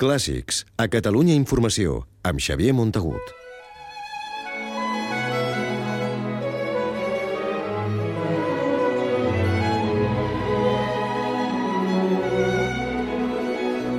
Clàssics, 0.00 0.62
a 0.80 0.86
Catalunya 0.88 1.34
Informació, 1.36 2.06
amb 2.24 2.40
Xavier 2.40 2.72
Montagut. 2.72 3.34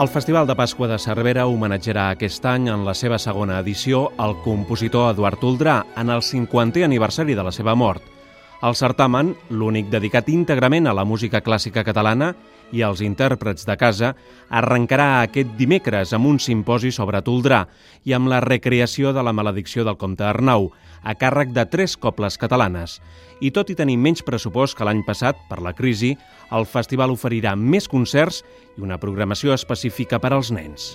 El 0.00 0.08
Festival 0.08 0.48
de 0.48 0.56
Pasqua 0.56 0.88
de 0.88 0.96
Cervera 0.96 1.44
homenatjarà 1.44 2.08
aquest 2.14 2.48
any 2.48 2.70
en 2.72 2.86
la 2.88 2.96
seva 2.96 3.20
segona 3.20 3.60
edició 3.60 4.06
el 4.24 4.32
compositor 4.48 5.12
Eduard 5.12 5.44
Toldrà 5.44 5.82
en 6.00 6.08
el 6.08 6.24
50è 6.24 6.88
aniversari 6.88 7.36
de 7.36 7.44
la 7.44 7.52
seva 7.52 7.76
mort. 7.76 8.21
El 8.62 8.76
certamen, 8.78 9.32
l'únic 9.50 9.88
dedicat 9.90 10.28
íntegrament 10.30 10.86
a 10.86 10.92
la 10.94 11.02
música 11.02 11.40
clàssica 11.42 11.82
catalana 11.82 12.28
i 12.70 12.84
als 12.86 13.00
intèrprets 13.02 13.66
de 13.66 13.74
casa, 13.74 14.12
arrencarà 14.54 15.24
aquest 15.24 15.50
dimecres 15.58 16.12
amb 16.14 16.30
un 16.30 16.38
simposi 16.38 16.92
sobre 16.94 17.24
Toldrà 17.26 17.64
i 18.06 18.14
amb 18.14 18.30
la 18.30 18.38
recreació 18.44 19.10
de 19.12 19.26
la 19.26 19.34
maledicció 19.34 19.82
del 19.82 19.98
comte 19.98 20.22
Arnau, 20.22 20.70
a 21.02 21.16
càrrec 21.18 21.50
de 21.50 21.66
tres 21.66 21.96
cobles 21.98 22.38
catalanes. 22.38 23.00
I 23.42 23.50
tot 23.50 23.74
i 23.74 23.74
tenir 23.74 23.98
menys 23.98 24.22
pressupost 24.22 24.78
que 24.78 24.86
l'any 24.86 25.02
passat 25.02 25.42
per 25.50 25.58
la 25.58 25.74
crisi, 25.74 26.14
el 26.54 26.70
festival 26.70 27.10
oferirà 27.10 27.56
més 27.58 27.90
concerts 27.90 28.44
i 28.78 28.86
una 28.86 29.02
programació 29.02 29.58
específica 29.58 30.22
per 30.22 30.36
als 30.36 30.54
nens. 30.54 30.92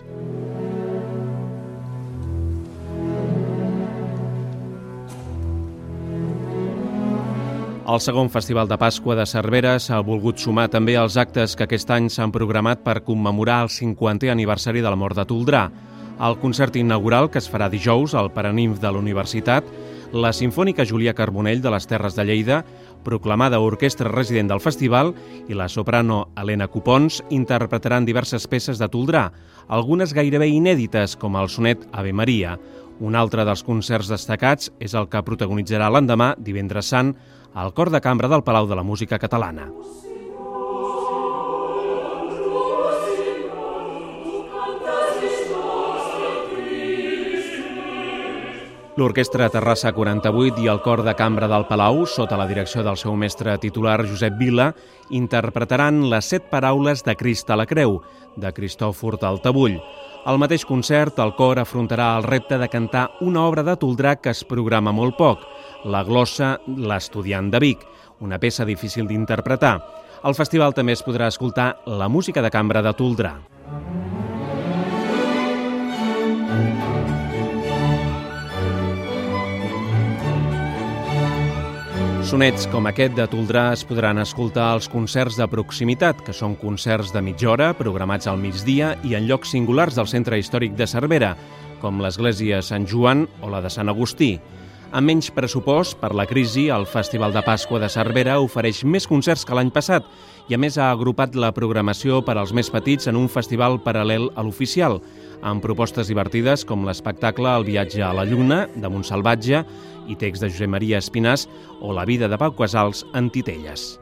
El 7.87 8.01
segon 8.03 8.27
Festival 8.27 8.67
de 8.67 8.75
Pasqua 8.75 9.15
de 9.15 9.23
Cervera 9.23 9.77
s'ha 9.79 10.01
volgut 10.03 10.41
sumar 10.43 10.65
també 10.67 10.97
als 10.99 11.15
actes 11.15 11.53
que 11.55 11.63
aquest 11.63 11.87
any 11.95 12.09
s'han 12.11 12.33
programat 12.35 12.81
per 12.83 12.97
commemorar 13.05 13.61
el 13.63 13.69
50è 13.71 14.27
aniversari 14.27 14.81
de 14.83 14.89
la 14.91 14.97
mort 14.99 15.15
de 15.15 15.23
Toldrà. 15.23 15.61
El 16.19 16.35
concert 16.41 16.75
inaugural, 16.75 17.29
que 17.31 17.39
es 17.39 17.47
farà 17.47 17.69
dijous 17.71 18.11
al 18.11 18.33
Paranimf 18.35 18.81
de 18.83 18.91
la 18.91 18.99
Universitat, 18.99 19.63
la 20.11 20.33
Sinfònica 20.35 20.83
Julià 20.83 21.13
Carbonell 21.15 21.61
de 21.63 21.71
les 21.71 21.87
Terres 21.87 22.17
de 22.19 22.25
Lleida, 22.27 22.57
proclamada 23.05 23.61
orquestra 23.63 24.11
resident 24.11 24.51
del 24.51 24.59
festival, 24.59 25.13
i 25.47 25.55
la 25.55 25.69
soprano 25.71 26.25
Helena 26.35 26.67
Cupons 26.67 27.21
interpretaran 27.29 28.03
diverses 28.03 28.49
peces 28.51 28.83
de 28.83 28.91
Toldrà, 28.91 29.29
algunes 29.69 30.11
gairebé 30.11 30.51
inèdites, 30.51 31.15
com 31.15 31.39
el 31.39 31.47
sonet 31.47 31.87
Ave 31.93 32.11
Maria. 32.11 32.57
Un 32.99 33.15
altre 33.15 33.45
dels 33.45 33.61
concerts 33.63 34.09
destacats 34.09 34.71
és 34.81 34.95
el 34.97 35.07
que 35.07 35.23
protagonitzarà 35.23 35.87
l'endemà, 35.93 36.33
divendres 36.41 36.91
sant, 36.91 37.13
al 37.57 37.73
Cor 37.73 37.89
de 37.89 37.99
Cambra 38.01 38.27
del 38.29 38.43
Palau 38.43 38.67
de 38.69 38.75
la 38.75 38.83
Música 38.83 39.17
Catalana. 39.17 39.71
L'Orquestra 48.97 49.49
Terrassa 49.49 49.89
48 49.93 50.61
i 50.61 50.69
el 50.69 50.83
Cor 50.85 51.01
de 51.05 51.15
Cambra 51.17 51.49
del 51.49 51.65
Palau, 51.65 52.03
sota 52.05 52.37
la 52.37 52.45
direcció 52.45 52.85
del 52.85 52.97
seu 52.97 53.17
mestre 53.17 53.57
titular 53.57 54.03
Josep 54.05 54.37
Vila, 54.37 54.71
interpretaran 55.09 56.03
les 56.11 56.29
set 56.29 56.51
paraules 56.53 57.01
de 57.05 57.17
Crist 57.17 57.49
a 57.49 57.57
la 57.57 57.65
Creu, 57.65 58.03
de 58.37 58.53
Cristòfor 58.53 59.17
Taltabull. 59.17 59.79
Al 60.29 60.37
mateix 60.37 60.65
concert, 60.65 61.17
el 61.23 61.33
cor 61.33 61.57
afrontarà 61.57 62.11
el 62.17 62.25
repte 62.25 62.57
de 62.61 62.69
cantar 62.69 63.07
una 63.21 63.47
obra 63.49 63.65
de 63.65 63.77
Toldrà 63.81 64.17
que 64.21 64.33
es 64.33 64.43
programa 64.45 64.93
molt 64.93 65.17
poc, 65.17 65.45
la 65.85 66.03
glossa 66.03 66.57
L'estudiant 66.67 67.51
de 67.51 67.59
Vic, 67.59 67.85
una 68.19 68.39
peça 68.39 68.65
difícil 68.65 69.07
d'interpretar. 69.07 69.75
Al 70.23 70.35
festival 70.35 70.73
també 70.73 70.95
es 70.97 71.03
podrà 71.05 71.27
escoltar 71.29 71.77
la 71.85 72.09
música 72.09 72.41
de 72.41 72.49
cambra 72.49 72.81
de 72.81 72.93
Toldrà. 72.97 73.35
Sonets 82.27 82.65
com 82.67 82.83
aquest 82.89 83.13
de 83.15 83.23
Toldrà 83.31 83.69
es 83.71 83.85
podran 83.87 84.17
escoltar 84.19 84.65
als 84.73 84.89
concerts 84.91 85.37
de 85.39 85.45
proximitat, 85.47 86.19
que 86.27 86.33
són 86.35 86.57
concerts 86.59 87.13
de 87.15 87.21
mitja 87.23 87.53
hora 87.53 87.69
programats 87.79 88.27
al 88.27 88.41
migdia 88.41 88.97
i 89.07 89.15
en 89.15 89.29
llocs 89.29 89.53
singulars 89.55 89.95
del 89.95 90.09
centre 90.11 90.35
històric 90.35 90.75
de 90.75 90.89
Cervera, 90.91 91.37
com 91.79 92.01
l'església 92.03 92.59
Sant 92.59 92.83
Joan 92.83 93.29
o 93.39 93.53
la 93.53 93.61
de 93.63 93.71
Sant 93.71 93.87
Agustí. 93.87 94.33
Amb 94.95 95.09
menys 95.09 95.27
pressupost, 95.35 95.97
per 95.99 96.13
la 96.15 96.25
crisi, 96.25 96.69
el 96.71 96.85
Festival 96.87 97.33
de 97.35 97.41
Pasqua 97.43 97.79
de 97.83 97.89
Cervera 97.91 98.37
ofereix 98.39 98.85
més 98.87 99.07
concerts 99.07 99.43
que 99.45 99.55
l'any 99.57 99.71
passat 99.73 100.07
i 100.47 100.55
a 100.55 100.59
més 100.61 100.77
ha 100.79 100.87
agrupat 100.93 101.35
la 101.35 101.51
programació 101.51 102.21
per 102.23 102.37
als 102.39 102.53
més 102.55 102.71
petits 102.71 103.09
en 103.11 103.19
un 103.19 103.27
festival 103.27 103.75
paral·lel 103.83 104.29
a 104.35 104.45
l'oficial, 104.47 105.01
amb 105.43 105.61
propostes 105.61 106.07
divertides 106.07 106.63
com 106.65 106.87
l'espectacle 106.87 107.51
El 107.59 107.67
viatge 107.67 108.01
a 108.01 108.13
la 108.15 108.23
lluna, 108.25 108.63
de 108.75 108.87
Montsalvatge, 108.87 109.65
i 110.07 110.15
text 110.15 110.45
de 110.45 110.51
Josep 110.53 110.71
Maria 110.71 111.03
Espinàs, 111.03 111.49
o 111.81 111.91
La 111.91 112.07
vida 112.07 112.31
de 112.31 112.39
Pau 112.39 112.55
Casals 112.55 113.03
en 113.13 113.27
Titelles. 113.29 113.97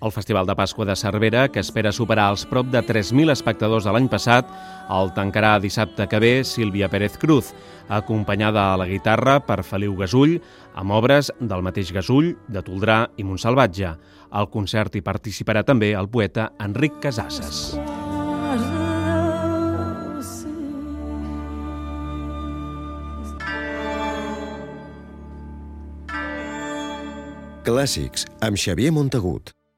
El 0.00 0.12
Festival 0.14 0.46
de 0.46 0.54
Pasqua 0.54 0.84
de 0.86 0.94
Cervera, 0.94 1.48
que 1.50 1.58
espera 1.58 1.90
superar 1.90 2.28
els 2.30 2.44
prop 2.46 2.68
de 2.70 2.78
3.000 2.86 3.32
espectadors 3.34 3.82
de 3.88 3.94
l'any 3.94 4.06
passat, 4.06 4.46
el 4.94 5.10
tancarà 5.16 5.56
dissabte 5.58 6.06
que 6.06 6.20
ve 6.22 6.30
Sílvia 6.46 6.86
Pérez 6.88 7.18
Cruz, 7.18 7.50
acompanyada 7.88 8.68
a 8.70 8.76
la 8.78 8.86
guitarra 8.86 9.40
per 9.42 9.64
Feliu 9.66 9.96
Gasull, 9.98 10.36
amb 10.78 10.94
obres 10.94 11.32
del 11.40 11.66
mateix 11.66 11.90
Gasull, 11.90 12.36
de 12.46 12.62
Toldrà 12.62 13.08
i 13.18 13.26
Montsalvatge. 13.26 13.92
Al 14.30 14.48
concert 14.54 14.94
hi 14.94 15.02
participarà 15.02 15.66
també 15.66 15.90
el 15.98 16.06
poeta 16.06 16.52
Enric 16.62 17.02
Casasses. 17.02 17.74
Clàssics, 27.66 28.30
amb 28.40 28.56
Xavier 28.56 28.94
Montagut. 28.94 29.57